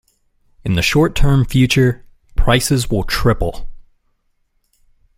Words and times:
In 0.63 0.73
the 0.73 0.81
short 0.81 1.13
term 1.13 1.45
future, 1.45 2.03
prices 2.35 2.89
will 2.89 3.03
triple. 3.03 3.69